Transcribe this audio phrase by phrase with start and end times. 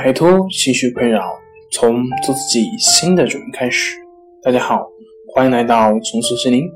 [0.00, 1.36] 摆脱情绪困扰，
[1.72, 3.98] 从做自己新的主人开始。
[4.40, 4.86] 大家好，
[5.34, 6.70] 欢迎来到重塑心灵，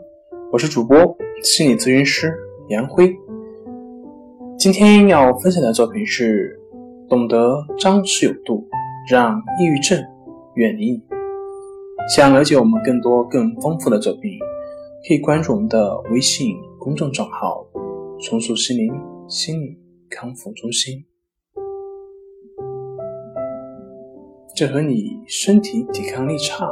[0.50, 0.98] 我是主播
[1.40, 2.34] 心理咨询师
[2.70, 3.14] 杨辉。
[4.58, 6.58] 今天要分享的作品是：
[7.08, 8.66] 懂得张弛有度，
[9.08, 10.04] 让抑郁症
[10.56, 11.00] 远离你。
[12.12, 14.32] 想了解我们更多更丰富的作品，
[15.06, 17.64] 可以关注我们的微信公众账号
[18.20, 18.92] “重塑心灵
[19.28, 19.78] 心理
[20.10, 21.04] 康复中心”。
[24.54, 26.70] 这和你身体抵抗力差，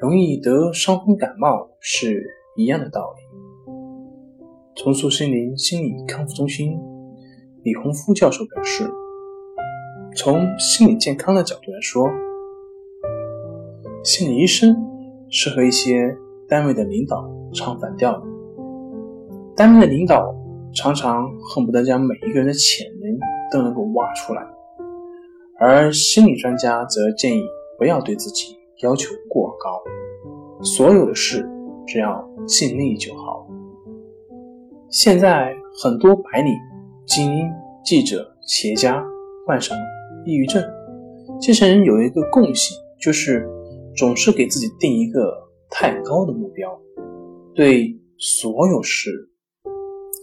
[0.00, 2.24] 容易得伤风感冒是
[2.56, 3.22] 一样的道理。
[4.76, 6.78] 重塑心灵心理康复中心
[7.64, 8.88] 李洪夫教授表示，
[10.14, 12.08] 从心理健康的角度来说，
[14.04, 14.76] 心理医生
[15.28, 16.16] 是和一些
[16.48, 18.22] 单位的领导唱反调的。
[19.56, 20.32] 单位的领导
[20.72, 23.18] 常常恨不得将每一个人的潜能
[23.50, 24.51] 都能够挖出来。
[25.64, 27.44] 而心理专家则建议
[27.78, 29.80] 不要对自己要求过高，
[30.60, 31.48] 所有的事
[31.86, 33.46] 只要尽力就好。
[34.88, 36.52] 现在很多白领、
[37.06, 37.48] 精英、
[37.84, 39.04] 记者、企业家
[39.46, 39.78] 患上
[40.26, 40.60] 抑郁症，
[41.40, 43.48] 这些人有一个共性，就是
[43.96, 45.32] 总是给自己定一个
[45.70, 46.76] 太高的目标，
[47.54, 49.10] 对所有事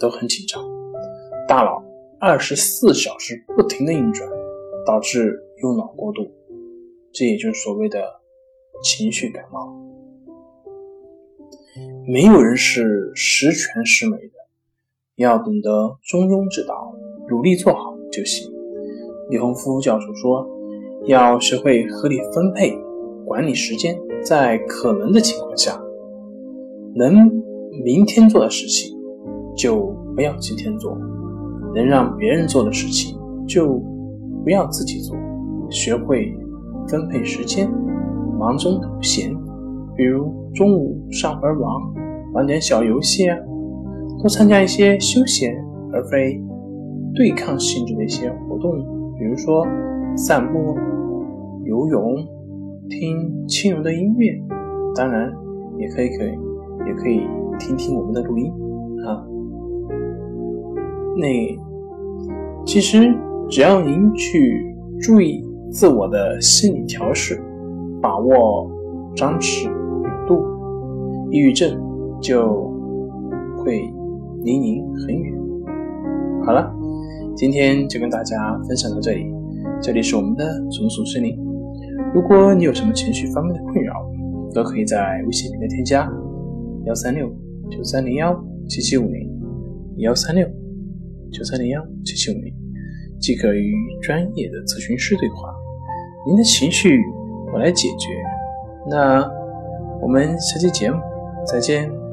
[0.01, 0.61] 都很紧张，
[1.47, 1.81] 大脑
[2.19, 4.29] 二十四小时不停的运转。
[4.89, 6.31] 导致用脑过度，
[7.13, 8.01] 这也就是所谓的
[8.81, 9.71] 情绪感冒。
[12.07, 14.33] 没有人是十全十美的，
[15.17, 16.91] 要懂得中庸之道，
[17.29, 18.51] 努力做好就行。
[19.29, 20.43] 李洪夫教授说，
[21.05, 22.75] 要学会合理分配、
[23.27, 25.79] 管理时间，在可能的情况下，
[26.95, 27.31] 能
[27.83, 28.97] 明天做的事情
[29.55, 30.97] 就不要今天做，
[31.75, 33.15] 能让别人做的事情
[33.47, 33.79] 就。
[34.49, 35.15] 不要自己做，
[35.69, 36.35] 学会
[36.87, 37.69] 分配时间，
[38.39, 39.31] 忙中偷闲。
[39.95, 41.93] 比如中午上会网，
[42.33, 43.37] 玩点小游戏啊，
[44.19, 45.55] 多参加一些休闲
[45.93, 46.41] 而非
[47.13, 48.71] 对抗性质的一些活动，
[49.19, 49.63] 比如说
[50.15, 50.75] 散步、
[51.65, 52.15] 游泳、
[52.89, 54.33] 听轻柔的音乐，
[54.95, 55.31] 当然
[55.77, 56.31] 也可以可以
[56.87, 57.21] 也可以
[57.59, 58.51] 听听我们的录音
[59.05, 59.23] 啊。
[61.17, 61.55] 那
[62.65, 63.15] 其实。
[63.49, 64.63] 只要您去
[65.01, 67.41] 注意自我的心理调试，
[67.99, 68.69] 把握
[69.15, 70.45] 张弛有度，
[71.31, 71.75] 抑郁症
[72.21, 72.71] 就
[73.57, 73.81] 会
[74.43, 75.33] 离您很远。
[76.45, 76.71] 好了，
[77.35, 79.25] 今天就跟大家分享到这里。
[79.81, 81.35] 这里是我们的重塑森林。
[82.13, 83.93] 如果你有什么情绪方面的困扰，
[84.53, 86.07] 都可以在微信里面添加
[86.85, 87.27] 幺三六
[87.71, 88.31] 九三零幺
[88.67, 89.27] 七七五零
[89.97, 90.47] 幺三六
[91.31, 92.53] 九三零幺七七五零。
[93.19, 95.53] 即可与专业的咨询师对话，
[96.25, 96.99] 您的情绪
[97.53, 98.09] 我来解决。
[98.89, 99.29] 那
[100.01, 100.97] 我们下期节目
[101.45, 102.08] 再见。